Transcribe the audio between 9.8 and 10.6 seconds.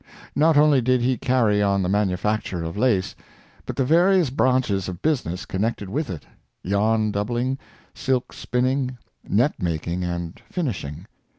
and